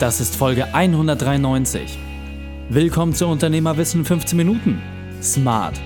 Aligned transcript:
Das 0.00 0.18
ist 0.18 0.34
Folge 0.34 0.72
193. 0.72 1.98
Willkommen 2.70 3.12
zu 3.12 3.26
Unternehmerwissen 3.26 4.06
15 4.06 4.34
Minuten. 4.34 4.80
Smart. 5.20 5.78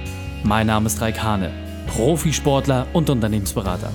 Mein 0.44 0.68
Name 0.68 0.86
ist 0.86 1.00
Raik 1.00 1.20
Hane, 1.20 1.50
Profisportler 1.88 2.86
und 2.92 3.10
Unternehmensberater. 3.10 3.90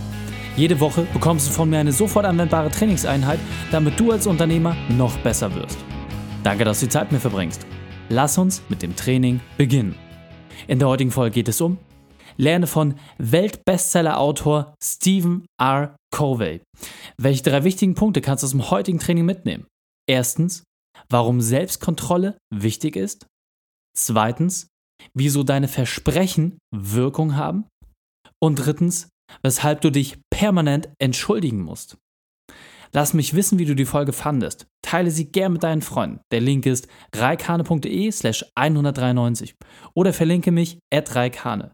Jede 0.57 0.81
Woche 0.81 1.07
bekommst 1.13 1.47
du 1.47 1.53
von 1.53 1.69
mir 1.69 1.79
eine 1.79 1.93
sofort 1.93 2.25
anwendbare 2.25 2.69
Trainingseinheit, 2.69 3.39
damit 3.71 3.97
du 3.97 4.11
als 4.11 4.27
Unternehmer 4.27 4.75
noch 4.89 5.17
besser 5.19 5.55
wirst. 5.55 5.77
Danke, 6.43 6.65
dass 6.65 6.81
du 6.81 6.87
die 6.87 6.91
Zeit 6.91 7.03
mit 7.03 7.13
mir 7.13 7.19
verbringst. 7.21 7.65
Lass 8.09 8.37
uns 8.37 8.61
mit 8.67 8.81
dem 8.81 8.97
Training 8.97 9.39
beginnen. 9.55 9.95
In 10.67 10.79
der 10.79 10.89
heutigen 10.89 11.11
Folge 11.11 11.35
geht 11.35 11.47
es 11.47 11.61
um 11.61 11.77
Lerne 12.35 12.67
von 12.67 12.95
Weltbestseller-Autor 13.19 14.73
Stephen 14.83 15.45
R. 15.57 15.95
Covey. 16.11 16.59
Welche 17.17 17.43
drei 17.43 17.63
wichtigen 17.63 17.95
Punkte 17.95 18.19
kannst 18.19 18.43
du 18.43 18.47
aus 18.47 18.51
dem 18.51 18.69
heutigen 18.69 18.99
Training 18.99 19.23
mitnehmen? 19.23 19.65
Erstens, 20.09 20.63
warum 21.07 21.39
Selbstkontrolle 21.39 22.39
wichtig 22.51 22.95
ist. 22.95 23.27
Zweitens, 23.95 24.67
wieso 25.13 25.43
deine 25.43 25.67
Versprechen 25.67 26.57
Wirkung 26.73 27.35
haben. 27.35 27.67
Und 28.41 28.55
drittens, 28.55 29.09
weshalb 29.43 29.81
du 29.81 29.91
dich 29.91 30.17
permanent 30.31 30.89
entschuldigen 30.99 31.61
musst. 31.61 31.97
Lass 32.91 33.13
mich 33.13 33.35
wissen, 33.35 33.59
wie 33.59 33.65
du 33.65 33.75
die 33.75 33.85
Folge 33.85 34.11
fandest. 34.11 34.65
Teile 34.81 35.11
sie 35.11 35.31
gern 35.31 35.53
mit 35.53 35.61
deinen 35.61 35.83
Freunden. 35.83 36.21
Der 36.31 36.41
Link 36.41 36.65
ist 36.65 36.87
reikane.de 37.15 38.11
slash 38.11 38.43
193 38.55 39.53
oder 39.93 40.11
verlinke 40.11 40.49
mich 40.49 40.79
at 40.91 41.13
reikane. 41.13 41.71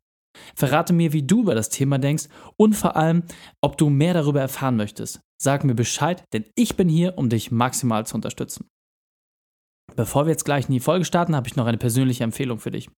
Verrate 0.55 0.94
mir, 0.94 1.13
wie 1.13 1.23
du 1.23 1.41
über 1.41 1.55
das 1.55 1.70
Thema 1.70 1.98
denkst 1.98 2.25
und 2.57 2.73
vor 2.73 2.95
allem, 2.95 3.23
ob 3.62 3.77
du 3.77 3.89
mehr 3.89 4.13
darüber 4.13 4.41
erfahren 4.41 4.76
möchtest. 4.76 5.21
Sag 5.41 5.63
mir 5.63 5.76
Bescheid, 5.76 6.23
denn 6.34 6.45
ich 6.55 6.76
bin 6.76 6.89
hier, 6.89 7.17
um 7.17 7.30
dich 7.30 7.52
maximal 7.52 8.05
zu 8.05 8.16
unterstützen. 8.16 8.67
Bevor 9.95 10.26
wir 10.26 10.31
jetzt 10.31 10.45
gleich 10.45 10.67
in 10.67 10.73
die 10.73 10.79
Folge 10.79 11.05
starten, 11.05 11.35
habe 11.35 11.48
ich 11.48 11.55
noch 11.55 11.68
eine 11.68 11.77
persönliche 11.77 12.24
Empfehlung 12.24 12.59
für 12.59 12.71
dich. 12.71 12.90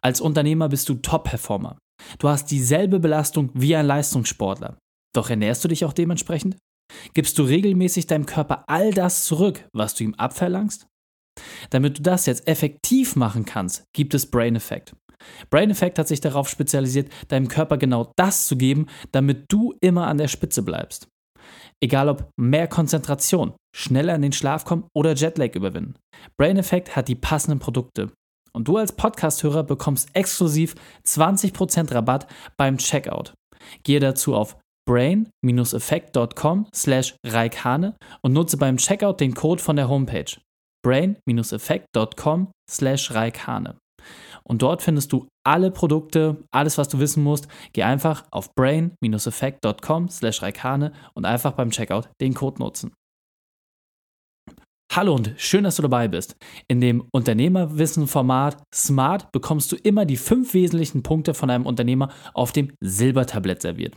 Als 0.00 0.20
Unternehmer 0.20 0.68
bist 0.68 0.88
du 0.88 0.94
Top-Performer. 0.94 1.78
Du 2.18 2.28
hast 2.28 2.50
dieselbe 2.50 3.00
Belastung 3.00 3.50
wie 3.54 3.74
ein 3.74 3.86
Leistungssportler. 3.86 4.76
Doch 5.14 5.30
ernährst 5.30 5.64
du 5.64 5.68
dich 5.68 5.84
auch 5.84 5.92
dementsprechend? 5.92 6.56
Gibst 7.14 7.38
du 7.38 7.44
regelmäßig 7.44 8.06
deinem 8.06 8.26
Körper 8.26 8.64
all 8.66 8.92
das 8.92 9.24
zurück, 9.24 9.66
was 9.72 9.94
du 9.94 10.04
ihm 10.04 10.14
abverlangst? 10.14 10.86
Damit 11.70 11.98
du 11.98 12.02
das 12.02 12.26
jetzt 12.26 12.46
effektiv 12.46 13.16
machen 13.16 13.44
kannst, 13.44 13.84
gibt 13.94 14.14
es 14.14 14.30
Brain 14.30 14.56
Effect. 14.56 14.94
Brain 15.50 15.70
Effect 15.70 15.98
hat 15.98 16.08
sich 16.08 16.20
darauf 16.20 16.48
spezialisiert, 16.48 17.10
deinem 17.28 17.48
Körper 17.48 17.76
genau 17.76 18.12
das 18.16 18.46
zu 18.46 18.56
geben, 18.56 18.86
damit 19.12 19.44
du 19.48 19.74
immer 19.80 20.06
an 20.06 20.18
der 20.18 20.28
Spitze 20.28 20.62
bleibst. 20.62 21.08
Egal 21.82 22.08
ob 22.08 22.30
mehr 22.38 22.68
Konzentration, 22.68 23.54
schneller 23.76 24.14
in 24.14 24.22
den 24.22 24.32
Schlaf 24.32 24.64
kommen 24.64 24.86
oder 24.94 25.14
Jetlag 25.14 25.54
überwinden. 25.54 25.96
Brain 26.38 26.56
Effect 26.56 26.96
hat 26.96 27.08
die 27.08 27.14
passenden 27.14 27.58
Produkte. 27.58 28.10
Und 28.52 28.68
du 28.68 28.76
als 28.76 28.92
Podcast-Hörer 28.92 29.64
bekommst 29.64 30.08
exklusiv 30.14 30.76
20% 31.06 31.92
Rabatt 31.92 32.28
beim 32.56 32.78
Checkout. 32.78 33.34
Gehe 33.82 33.98
dazu 33.98 34.34
auf 34.34 34.56
brain-effekt.com 34.86 36.68
slash 36.74 37.16
reikane 37.26 37.96
und 38.22 38.32
nutze 38.32 38.56
beim 38.56 38.76
Checkout 38.76 39.20
den 39.20 39.34
Code 39.34 39.62
von 39.62 39.76
der 39.76 39.88
Homepage 39.88 40.36
brain-effekt.com 40.84 42.52
slash 42.70 43.10
reikane. 43.10 43.76
Und 44.46 44.62
dort 44.62 44.82
findest 44.82 45.12
du 45.12 45.26
alle 45.46 45.70
Produkte, 45.70 46.44
alles, 46.50 46.76
was 46.78 46.88
du 46.88 46.98
wissen 46.98 47.22
musst. 47.22 47.48
Geh 47.72 47.82
einfach 47.82 48.24
auf 48.30 48.54
brain-effekt.com 48.54 50.08
slash 50.08 50.42
reikane 50.42 50.92
und 51.14 51.24
einfach 51.24 51.52
beim 51.52 51.70
Checkout 51.70 52.10
den 52.20 52.34
Code 52.34 52.60
nutzen. 52.60 52.92
Hallo 54.92 55.14
und 55.14 55.34
schön, 55.38 55.64
dass 55.64 55.76
du 55.76 55.82
dabei 55.82 56.06
bist. 56.06 56.36
In 56.68 56.80
dem 56.80 57.08
Unternehmerwissen-Format 57.12 58.62
Smart 58.72 59.32
bekommst 59.32 59.72
du 59.72 59.76
immer 59.76 60.04
die 60.04 60.16
fünf 60.16 60.54
wesentlichen 60.54 61.02
Punkte 61.02 61.34
von 61.34 61.50
einem 61.50 61.66
Unternehmer 61.66 62.10
auf 62.32 62.52
dem 62.52 62.70
Silbertablett 62.80 63.62
serviert. 63.62 63.96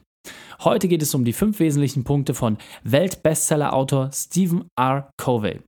Heute 0.64 0.88
geht 0.88 1.04
es 1.04 1.14
um 1.14 1.24
die 1.24 1.34
fünf 1.34 1.60
wesentlichen 1.60 2.04
Punkte 2.04 2.34
von 2.34 2.58
Weltbestseller-Autor 2.84 4.10
Stephen 4.12 4.70
R. 4.76 5.12
Covey. 5.18 5.62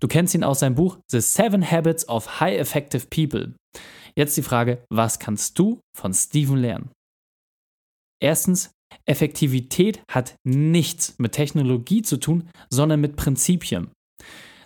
Du 0.00 0.08
kennst 0.08 0.34
ihn 0.34 0.42
aus 0.42 0.60
seinem 0.60 0.74
Buch 0.74 0.98
The 1.10 1.20
Seven 1.20 1.70
Habits 1.70 2.08
of 2.08 2.40
High 2.40 2.58
Effective 2.58 3.06
People. 3.06 3.54
Jetzt 4.18 4.36
die 4.36 4.42
Frage, 4.42 4.82
was 4.90 5.18
kannst 5.18 5.58
du 5.58 5.80
von 5.94 6.14
Steven 6.14 6.56
lernen? 6.56 6.90
Erstens, 8.18 8.70
Effektivität 9.04 10.00
hat 10.10 10.36
nichts 10.44 11.18
mit 11.18 11.32
Technologie 11.32 12.02
zu 12.02 12.16
tun, 12.16 12.48
sondern 12.70 13.00
mit 13.00 13.16
Prinzipien. 13.16 13.90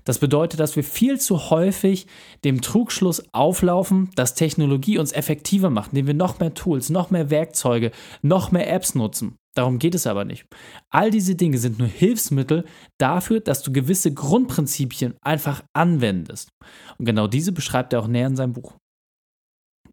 Das 0.05 0.19
bedeutet, 0.19 0.61
dass 0.61 0.77
wir 0.77 0.84
viel 0.84 1.21
zu 1.21 1.50
häufig 1.50 2.06
dem 2.44 2.62
Trugschluss 2.62 3.22
auflaufen, 3.33 4.11
dass 4.15 4.34
Technologie 4.34 4.99
uns 4.99 5.12
effektiver 5.12 5.69
macht, 5.69 5.91
indem 5.91 6.06
wir 6.06 6.15
noch 6.15 6.38
mehr 6.38 6.55
Tools, 6.55 6.88
noch 6.88 7.11
mehr 7.11 7.31
Werkzeuge, 7.31 7.91
noch 8.22 8.50
mehr 8.50 8.72
Apps 8.72 8.94
nutzen. 8.94 9.37
Darum 9.55 9.78
geht 9.78 9.97
es 9.97 10.06
aber 10.06 10.25
nicht. 10.25 10.47
All 10.91 11.11
diese 11.11 11.34
Dinge 11.34 11.59
sind 11.59 11.78
nur 11.78 11.88
Hilfsmittel 11.88 12.65
dafür, 12.99 13.41
dass 13.41 13.62
du 13.62 13.72
gewisse 13.72 14.15
Grundprinzipien 14.15 15.17
einfach 15.22 15.62
anwendest. 15.75 16.50
Und 16.99 17.05
genau 17.05 17.27
diese 17.27 17.53
beschreibt 17.53 17.93
er 17.93 18.00
auch 18.00 18.06
näher 18.06 18.28
in 18.28 18.37
seinem 18.37 18.53
Buch. 18.53 18.80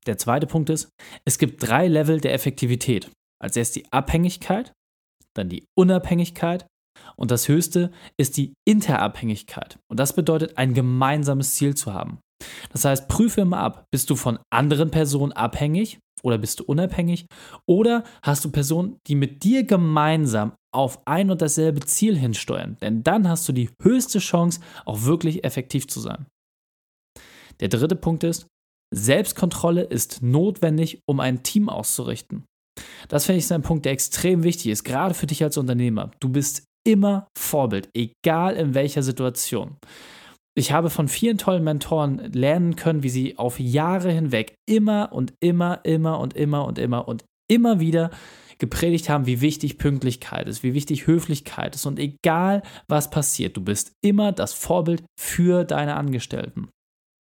Der 0.08 0.18
zweite 0.18 0.48
Punkt 0.48 0.70
ist, 0.70 0.90
es 1.26 1.38
gibt 1.38 1.68
drei 1.68 1.88
Level 1.88 2.20
der 2.22 2.34
Effektivität. 2.34 3.12
Als 3.40 3.56
erst 3.58 3.76
die 3.76 3.92
Abhängigkeit, 3.92 4.72
dann 5.36 5.50
die 5.50 5.66
Unabhängigkeit 5.78 6.66
und 7.16 7.30
das 7.30 7.48
höchste 7.48 7.92
ist 8.18 8.38
die 8.38 8.54
Interabhängigkeit. 8.66 9.78
Und 9.90 10.00
das 10.00 10.14
bedeutet, 10.14 10.58
ein 10.58 10.74
gemeinsames 10.74 11.56
Ziel 11.56 11.76
zu 11.76 11.94
haben. 11.94 12.20
Das 12.72 12.86
heißt, 12.86 13.08
prüfe 13.08 13.42
immer 13.42 13.60
ab, 13.60 13.86
bist 13.92 14.10
du 14.10 14.16
von 14.16 14.40
anderen 14.52 14.92
Personen 14.92 15.32
abhängig 15.34 16.00
oder 16.24 16.38
bist 16.38 16.60
du 16.60 16.64
unabhängig? 16.64 17.26
Oder 17.68 18.04
hast 18.24 18.46
du 18.46 18.52
Personen, 18.52 18.98
die 19.08 19.16
mit 19.16 19.44
dir 19.44 19.64
gemeinsam 19.64 20.54
auf 20.74 21.06
ein 21.06 21.30
und 21.30 21.42
dasselbe 21.42 21.82
Ziel 21.82 22.18
hinsteuern? 22.18 22.78
Denn 22.82 23.04
dann 23.04 23.28
hast 23.28 23.48
du 23.48 23.54
die 23.54 23.70
höchste 23.82 24.20
Chance, 24.20 24.62
auch 24.86 25.04
wirklich 25.04 25.44
effektiv 25.44 25.88
zu 25.88 26.00
sein. 26.00 26.26
Der 27.60 27.70
dritte 27.70 27.96
Punkt 27.96 28.24
ist, 28.24 28.48
Selbstkontrolle 28.94 29.84
ist 29.84 30.22
notwendig, 30.22 31.00
um 31.08 31.20
ein 31.20 31.44
Team 31.44 31.70
auszurichten. 31.70 32.46
Das 33.08 33.26
finde 33.26 33.40
ich 33.40 33.52
ein 33.52 33.62
Punkt, 33.62 33.86
der 33.86 33.92
extrem 33.92 34.44
wichtig 34.44 34.72
ist, 34.72 34.84
gerade 34.84 35.14
für 35.14 35.28
dich 35.28 35.44
als 35.44 35.58
Unternehmer. 35.58 36.12
Du 36.20 36.30
bist 36.30 36.64
immer 36.86 37.28
Vorbild, 37.38 37.90
egal 37.94 38.56
in 38.56 38.74
welcher 38.74 39.04
Situation. 39.04 39.78
Ich 40.58 40.72
habe 40.72 40.90
von 40.90 41.08
vielen 41.08 41.38
tollen 41.38 41.64
Mentoren 41.64 42.32
lernen 42.34 42.76
können, 42.76 43.04
wie 43.04 43.10
sie 43.10 43.38
auf 43.38 43.60
Jahre 43.60 44.12
hinweg 44.12 44.56
immer 44.68 45.12
und 45.12 45.34
immer, 45.40 45.82
immer 45.84 46.20
und 46.20 46.36
immer 46.36 46.66
und 46.66 46.80
immer 46.80 47.08
und 47.08 47.26
immer 47.50 47.80
wieder 47.80 48.10
gepredigt 48.58 49.08
haben, 49.10 49.28
wie 49.28 49.42
wichtig 49.42 49.78
Pünktlichkeit 49.78 50.48
ist, 50.48 50.64
wie 50.64 50.74
wichtig 50.74 51.06
Höflichkeit 51.06 51.76
ist. 51.76 51.86
Und 51.86 52.00
egal 52.00 52.64
was 52.88 53.12
passiert, 53.12 53.56
du 53.56 53.62
bist 53.62 53.92
immer 54.04 54.32
das 54.32 54.54
Vorbild 54.54 55.04
für 55.20 55.64
deine 55.64 55.96
Angestellten. 55.96 56.70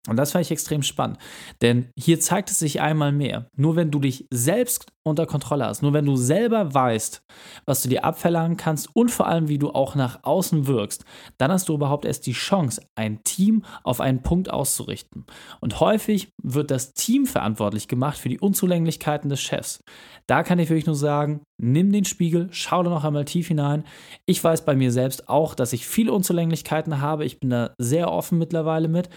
Und 0.08 0.18
das 0.18 0.34
fand 0.34 0.46
ich 0.46 0.52
extrem 0.52 0.84
spannend, 0.84 1.18
denn 1.62 1.90
hier 1.98 2.20
zeigt 2.20 2.52
es 2.52 2.60
sich 2.60 2.82
einmal 2.82 3.12
mehr. 3.12 3.50
Nur 3.56 3.76
wenn 3.76 3.90
du 3.90 4.00
dich 4.00 4.28
selbst 4.30 4.93
unter 5.06 5.26
Kontrolle 5.26 5.66
hast, 5.66 5.82
nur 5.82 5.94
wenn 5.94 6.06
du 6.06 6.16
selber 6.16 6.74
weißt, 6.74 7.24
was 7.66 7.82
du 7.82 7.90
dir 7.90 8.06
abverlangen 8.06 8.58
kannst 8.58 8.90
und 8.96 9.12
vor 9.12 9.28
allem, 9.28 9.50
wie 9.50 9.58
du 9.58 9.72
auch 9.72 9.96
nach 9.96 10.20
außen 10.24 10.66
wirkst, 10.68 11.04
dann 11.38 11.52
hast 11.52 11.70
du 11.70 11.74
überhaupt 11.74 12.06
erst 12.06 12.26
die 12.26 12.34
Chance, 12.34 12.82
ein 12.96 13.24
Team 13.24 13.64
auf 13.84 14.00
einen 14.00 14.22
Punkt 14.22 14.50
auszurichten. 14.50 15.26
Und 15.60 15.80
häufig 15.80 16.30
wird 16.42 16.72
das 16.72 16.94
Team 16.94 17.26
verantwortlich 17.26 17.88
gemacht 17.88 18.18
für 18.18 18.30
die 18.30 18.40
Unzulänglichkeiten 18.40 19.30
des 19.30 19.42
Chefs. 19.42 19.84
Da 20.26 20.44
kann 20.44 20.60
ich 20.60 20.70
wirklich 20.70 20.86
nur 20.86 20.96
sagen, 20.96 21.42
nimm 21.58 21.92
den 21.92 22.06
Spiegel, 22.06 22.48
schau 22.52 22.82
da 22.84 22.90
noch 22.90 23.04
einmal 23.04 23.26
tief 23.26 23.50
hinein. 23.50 23.84
Ich 24.26 24.42
weiß 24.42 24.64
bei 24.64 24.76
mir 24.76 24.92
selbst 24.92 25.28
auch, 25.28 25.54
dass 25.54 25.74
ich 25.74 25.86
viele 25.86 26.14
Unzulänglichkeiten 26.14 27.02
habe. 27.02 27.26
Ich 27.26 27.42
bin 27.42 27.50
da 27.50 27.74
sehr 27.78 28.10
offen 28.10 28.38
mittlerweile 28.38 28.88
mit. 28.88 29.10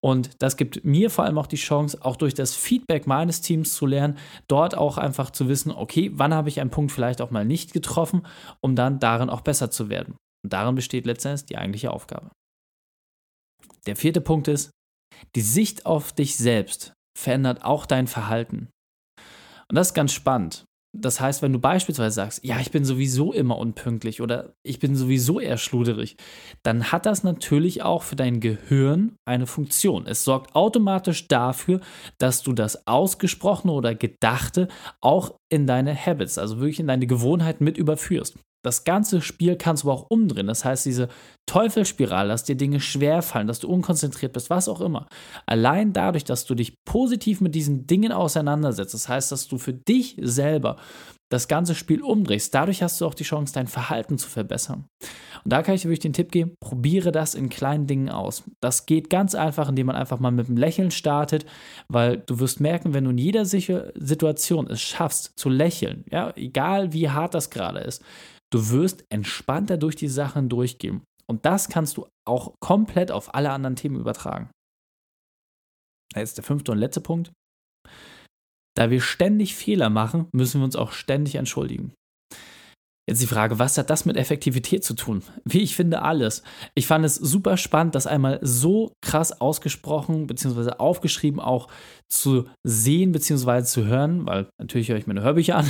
Und 0.00 0.42
das 0.42 0.56
gibt 0.56 0.84
mir 0.84 1.10
vor 1.10 1.24
allem 1.24 1.38
auch 1.38 1.46
die 1.46 1.56
Chance, 1.56 1.98
auch 2.00 2.16
durch 2.16 2.34
das 2.34 2.54
Feedback 2.54 3.06
meines 3.06 3.40
Teams 3.40 3.74
zu 3.74 3.86
lernen, 3.86 4.18
dort 4.48 4.76
auch 4.76 4.98
einfach 4.98 5.30
zu 5.34 5.48
wissen, 5.48 5.72
okay, 5.72 6.10
wann 6.14 6.34
habe 6.34 6.48
ich 6.48 6.60
einen 6.60 6.70
Punkt 6.70 6.92
vielleicht 6.92 7.20
auch 7.20 7.30
mal 7.30 7.44
nicht 7.44 7.72
getroffen, 7.72 8.26
um 8.60 8.76
dann 8.76 8.98
darin 8.98 9.30
auch 9.30 9.40
besser 9.40 9.70
zu 9.70 9.88
werden. 9.88 10.16
Und 10.44 10.52
darin 10.52 10.74
besteht 10.74 11.06
letztendlich 11.06 11.46
die 11.46 11.56
eigentliche 11.56 11.90
Aufgabe. 11.90 12.30
Der 13.86 13.96
vierte 13.96 14.20
Punkt 14.20 14.48
ist, 14.48 14.70
die 15.34 15.42
Sicht 15.42 15.86
auf 15.86 16.12
dich 16.12 16.36
selbst 16.36 16.92
verändert 17.18 17.64
auch 17.64 17.86
dein 17.86 18.06
Verhalten. 18.06 18.68
Und 19.68 19.76
das 19.76 19.88
ist 19.88 19.94
ganz 19.94 20.12
spannend. 20.12 20.64
Das 20.96 21.20
heißt, 21.20 21.42
wenn 21.42 21.52
du 21.52 21.58
beispielsweise 21.58 22.14
sagst, 22.14 22.44
ja, 22.44 22.60
ich 22.60 22.70
bin 22.70 22.84
sowieso 22.84 23.32
immer 23.32 23.58
unpünktlich 23.58 24.20
oder 24.22 24.54
ich 24.62 24.78
bin 24.78 24.94
sowieso 24.94 25.40
eher 25.40 25.56
schluderig, 25.56 26.16
dann 26.62 26.92
hat 26.92 27.04
das 27.04 27.24
natürlich 27.24 27.82
auch 27.82 28.04
für 28.04 28.14
dein 28.14 28.38
Gehirn 28.38 29.16
eine 29.24 29.48
Funktion. 29.48 30.06
Es 30.06 30.22
sorgt 30.22 30.54
automatisch 30.54 31.26
dafür, 31.26 31.80
dass 32.18 32.42
du 32.42 32.52
das 32.52 32.86
Ausgesprochene 32.86 33.72
oder 33.72 33.96
Gedachte 33.96 34.68
auch 35.00 35.34
in 35.48 35.66
deine 35.66 35.96
Habits, 35.96 36.38
also 36.38 36.58
wirklich 36.58 36.78
in 36.78 36.86
deine 36.86 37.08
Gewohnheiten 37.08 37.64
mit 37.64 37.76
überführst. 37.76 38.38
Das 38.64 38.84
ganze 38.84 39.20
Spiel 39.20 39.56
kannst 39.56 39.84
du 39.84 39.90
aber 39.90 40.00
auch 40.00 40.10
umdrehen. 40.10 40.48
Das 40.48 40.64
heißt, 40.64 40.86
diese 40.86 41.08
Teufelsspirale, 41.46 42.30
dass 42.30 42.44
dir 42.44 42.56
Dinge 42.56 42.80
schwerfallen, 42.80 43.46
dass 43.46 43.60
du 43.60 43.68
unkonzentriert 43.68 44.32
bist, 44.32 44.50
was 44.50 44.68
auch 44.68 44.80
immer. 44.80 45.06
Allein 45.46 45.92
dadurch, 45.92 46.24
dass 46.24 46.46
du 46.46 46.54
dich 46.54 46.82
positiv 46.84 47.40
mit 47.40 47.54
diesen 47.54 47.86
Dingen 47.86 48.10
auseinandersetzt, 48.10 48.94
das 48.94 49.08
heißt, 49.08 49.30
dass 49.30 49.46
du 49.46 49.58
für 49.58 49.74
dich 49.74 50.16
selber 50.20 50.76
das 51.30 51.48
ganze 51.48 51.74
Spiel 51.74 52.00
umdrehst, 52.02 52.54
dadurch 52.54 52.82
hast 52.82 53.00
du 53.00 53.06
auch 53.06 53.14
die 53.14 53.24
Chance, 53.24 53.54
dein 53.54 53.66
Verhalten 53.66 54.18
zu 54.18 54.28
verbessern. 54.28 54.84
Und 55.42 55.52
da 55.52 55.62
kann 55.62 55.74
ich 55.74 55.82
dir 55.82 55.88
wirklich 55.88 56.00
den 56.00 56.12
Tipp 56.12 56.30
geben, 56.30 56.54
probiere 56.60 57.12
das 57.12 57.34
in 57.34 57.48
kleinen 57.48 57.86
Dingen 57.86 58.08
aus. 58.08 58.44
Das 58.60 58.86
geht 58.86 59.10
ganz 59.10 59.34
einfach, 59.34 59.68
indem 59.68 59.86
man 59.86 59.96
einfach 59.96 60.20
mal 60.20 60.30
mit 60.30 60.46
einem 60.46 60.56
Lächeln 60.56 60.90
startet, 60.90 61.44
weil 61.88 62.18
du 62.18 62.38
wirst 62.38 62.60
merken, 62.60 62.94
wenn 62.94 63.04
du 63.04 63.10
in 63.10 63.18
jeder 63.18 63.44
Situation 63.44 64.70
es 64.70 64.80
schaffst 64.80 65.32
zu 65.36 65.48
lächeln, 65.48 66.04
ja, 66.10 66.32
egal 66.36 66.92
wie 66.92 67.10
hart 67.10 67.34
das 67.34 67.50
gerade 67.50 67.80
ist, 67.80 68.02
du 68.54 68.70
wirst 68.70 69.04
entspannter 69.08 69.76
durch 69.76 69.96
die 69.96 70.08
Sachen 70.08 70.48
durchgehen. 70.48 71.02
Und 71.26 71.44
das 71.44 71.68
kannst 71.68 71.96
du 71.96 72.06
auch 72.24 72.54
komplett 72.60 73.10
auf 73.10 73.34
alle 73.34 73.50
anderen 73.50 73.76
Themen 73.76 73.98
übertragen. 73.98 74.50
Jetzt 76.14 76.36
der 76.36 76.44
fünfte 76.44 76.70
und 76.70 76.78
letzte 76.78 77.00
Punkt. 77.00 77.32
Da 78.76 78.90
wir 78.90 79.00
ständig 79.00 79.56
Fehler 79.56 79.90
machen, 79.90 80.28
müssen 80.32 80.60
wir 80.60 80.64
uns 80.64 80.76
auch 80.76 80.92
ständig 80.92 81.34
entschuldigen. 81.34 81.92
Jetzt 83.08 83.20
die 83.20 83.26
Frage, 83.26 83.58
was 83.58 83.76
hat 83.76 83.90
das 83.90 84.06
mit 84.06 84.16
Effektivität 84.16 84.82
zu 84.82 84.94
tun? 84.94 85.22
Wie 85.44 85.60
ich 85.60 85.76
finde, 85.76 86.02
alles. 86.02 86.42
Ich 86.74 86.86
fand 86.86 87.04
es 87.04 87.16
super 87.16 87.56
spannend, 87.56 87.94
das 87.94 88.06
einmal 88.06 88.38
so 88.40 88.92
krass 89.02 89.40
ausgesprochen 89.40 90.26
bzw. 90.26 90.76
aufgeschrieben 90.78 91.40
auch 91.40 91.68
zu 92.08 92.48
sehen 92.62 93.12
bzw. 93.12 93.64
zu 93.64 93.84
hören, 93.84 94.26
weil 94.26 94.48
natürlich 94.58 94.88
höre 94.88 94.96
ich 94.96 95.06
meine 95.06 95.22
Hörbücher 95.22 95.56
an 95.56 95.68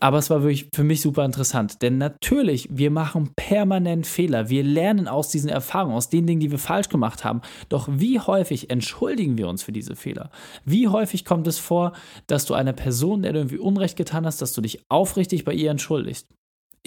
aber 0.00 0.18
es 0.18 0.30
war 0.30 0.42
wirklich 0.42 0.68
für 0.74 0.84
mich 0.84 1.00
super 1.00 1.24
interessant, 1.24 1.82
denn 1.82 1.98
natürlich, 1.98 2.68
wir 2.70 2.90
machen 2.90 3.30
permanent 3.36 4.06
Fehler. 4.06 4.48
Wir 4.48 4.62
lernen 4.62 5.08
aus 5.08 5.28
diesen 5.28 5.50
Erfahrungen, 5.50 5.96
aus 5.96 6.08
den 6.08 6.26
Dingen, 6.26 6.40
die 6.40 6.50
wir 6.50 6.58
falsch 6.58 6.88
gemacht 6.88 7.24
haben. 7.24 7.40
Doch 7.68 7.88
wie 7.90 8.20
häufig 8.20 8.70
entschuldigen 8.70 9.38
wir 9.38 9.48
uns 9.48 9.62
für 9.62 9.72
diese 9.72 9.96
Fehler? 9.96 10.30
Wie 10.64 10.88
häufig 10.88 11.24
kommt 11.24 11.46
es 11.46 11.58
vor, 11.58 11.92
dass 12.26 12.46
du 12.46 12.54
einer 12.54 12.72
Person, 12.72 13.22
der 13.22 13.32
du 13.32 13.40
irgendwie 13.40 13.58
Unrecht 13.58 13.96
getan 13.96 14.26
hast, 14.26 14.42
dass 14.42 14.52
du 14.52 14.60
dich 14.60 14.84
aufrichtig 14.88 15.44
bei 15.44 15.52
ihr 15.52 15.70
entschuldigst? 15.70 16.28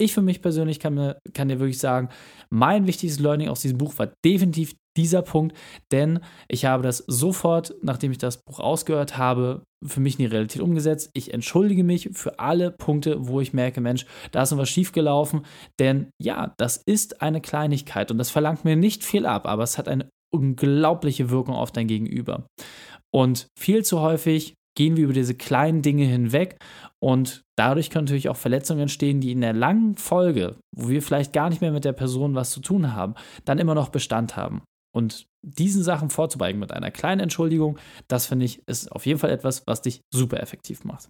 Ich 0.00 0.14
für 0.14 0.22
mich 0.22 0.40
persönlich 0.40 0.80
kann, 0.80 0.94
mir, 0.94 1.18
kann 1.34 1.48
dir 1.48 1.60
wirklich 1.60 1.78
sagen, 1.78 2.08
mein 2.48 2.86
wichtigstes 2.86 3.20
Learning 3.20 3.48
aus 3.48 3.60
diesem 3.60 3.76
Buch 3.76 3.98
war 3.98 4.10
definitiv 4.24 4.74
dieser 4.96 5.22
Punkt, 5.22 5.56
denn 5.92 6.20
ich 6.48 6.64
habe 6.64 6.82
das 6.82 7.04
sofort, 7.06 7.74
nachdem 7.82 8.10
ich 8.10 8.18
das 8.18 8.42
Buch 8.42 8.60
ausgehört 8.60 9.18
habe, 9.18 9.62
für 9.84 10.00
mich 10.00 10.18
in 10.18 10.24
die 10.24 10.32
Realität 10.32 10.62
umgesetzt. 10.62 11.10
Ich 11.14 11.32
entschuldige 11.32 11.84
mich 11.84 12.10
für 12.12 12.38
alle 12.38 12.70
Punkte, 12.70 13.28
wo 13.28 13.40
ich 13.40 13.52
merke, 13.52 13.80
Mensch, 13.80 14.06
da 14.32 14.42
ist 14.42 14.50
noch 14.50 14.58
was 14.58 14.70
schiefgelaufen, 14.70 15.44
denn 15.78 16.10
ja, 16.20 16.54
das 16.56 16.78
ist 16.78 17.22
eine 17.22 17.40
Kleinigkeit 17.40 18.10
und 18.10 18.18
das 18.18 18.30
verlangt 18.30 18.64
mir 18.64 18.76
nicht 18.76 19.04
viel 19.04 19.26
ab, 19.26 19.46
aber 19.46 19.62
es 19.62 19.78
hat 19.78 19.86
eine 19.86 20.08
unglaubliche 20.32 21.30
Wirkung 21.30 21.54
auf 21.54 21.72
dein 21.72 21.88
Gegenüber. 21.88 22.46
Und 23.12 23.48
viel 23.58 23.84
zu 23.84 24.00
häufig 24.00 24.54
gehen 24.76 24.96
wir 24.96 25.04
über 25.04 25.12
diese 25.12 25.34
kleinen 25.34 25.82
Dinge 25.82 26.04
hinweg 26.04 26.58
und 27.02 27.42
dadurch 27.58 27.90
können 27.90 28.04
natürlich 28.04 28.28
auch 28.28 28.36
Verletzungen 28.36 28.82
entstehen, 28.82 29.20
die 29.20 29.32
in 29.32 29.40
der 29.40 29.52
langen 29.52 29.96
Folge, 29.96 30.56
wo 30.76 30.88
wir 30.88 31.02
vielleicht 31.02 31.32
gar 31.32 31.50
nicht 31.50 31.60
mehr 31.60 31.72
mit 31.72 31.84
der 31.84 31.92
Person 31.92 32.34
was 32.34 32.50
zu 32.50 32.60
tun 32.60 32.92
haben, 32.92 33.14
dann 33.44 33.58
immer 33.58 33.74
noch 33.74 33.88
Bestand 33.88 34.36
haben. 34.36 34.62
Und 34.94 35.26
diesen 35.42 35.82
Sachen 35.82 36.10
vorzubeugen 36.10 36.58
mit 36.58 36.72
einer 36.72 36.90
kleinen 36.90 37.20
Entschuldigung, 37.20 37.78
das 38.08 38.26
finde 38.26 38.44
ich, 38.44 38.62
ist 38.66 38.90
auf 38.92 39.06
jeden 39.06 39.18
Fall 39.18 39.30
etwas, 39.30 39.66
was 39.66 39.82
dich 39.82 40.02
super 40.12 40.40
effektiv 40.40 40.84
macht. 40.84 41.08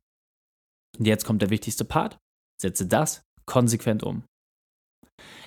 Und 0.98 1.06
jetzt 1.06 1.24
kommt 1.24 1.42
der 1.42 1.50
wichtigste 1.50 1.84
Part. 1.84 2.18
Setze 2.60 2.86
das 2.86 3.22
konsequent 3.46 4.02
um. 4.02 4.24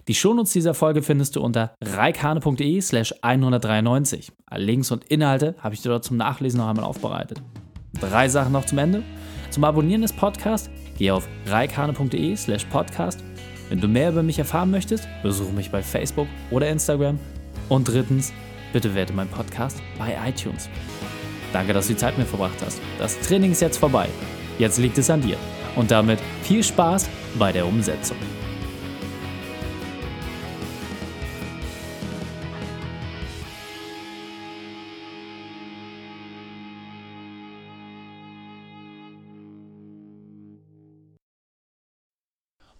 Die 0.08 0.16
Shownotes 0.16 0.52
dieser 0.52 0.74
Folge 0.74 1.02
findest 1.02 1.36
du 1.36 1.42
unter 1.42 1.76
reikane.de 1.84 2.82
slash 2.82 3.14
193. 3.22 4.32
Alle 4.46 4.66
Links 4.66 4.92
und 4.92 5.06
Inhalte 5.06 5.56
habe 5.60 5.76
ich 5.76 5.82
dir 5.82 5.90
dort 5.90 6.04
zum 6.04 6.18
Nachlesen 6.18 6.60
noch 6.60 6.68
einmal 6.68 6.86
aufbereitet. 6.86 7.42
Drei 8.10 8.28
Sachen 8.28 8.52
noch 8.52 8.66
zum 8.66 8.80
Ende. 8.80 9.02
Zum 9.50 9.64
Abonnieren 9.64 10.02
des 10.02 10.12
Podcasts 10.12 10.70
geh 10.98 11.12
auf 11.12 11.28
reikane.de 11.48 12.36
slash 12.36 12.66
podcast. 12.66 13.24
Wenn 13.70 13.80
du 13.80 13.88
mehr 13.88 14.10
über 14.10 14.24
mich 14.24 14.40
erfahren 14.40 14.72
möchtest, 14.72 15.08
besuche 15.22 15.54
mich 15.54 15.72
bei 15.72 15.82
Facebook 15.82 16.28
oder 16.52 16.68
Instagram 16.70 17.18
und 17.70 17.88
drittens, 17.88 18.34
bitte 18.74 18.94
werte 18.94 19.14
meinen 19.14 19.30
Podcast 19.30 19.82
bei 19.98 20.18
iTunes. 20.28 20.70
Danke, 21.54 21.72
dass 21.72 21.88
du 21.88 21.94
die 21.94 22.00
Zeit 22.00 22.18
mit 22.18 22.28
verbracht 22.28 22.62
hast. 22.66 22.82
Das 23.00 23.18
Training 23.22 23.54
ist 23.54 23.62
jetzt 23.62 23.78
vorbei. 23.78 24.10
Jetzt 24.60 24.80
liegt 24.80 24.98
es 24.98 25.10
an 25.10 25.22
dir. 25.22 25.38
Und 25.76 25.90
damit 25.90 26.20
viel 26.42 26.64
Spaß 26.64 27.10
bei 27.40 27.52
der 27.52 27.66
Umsetzung. 27.66 28.18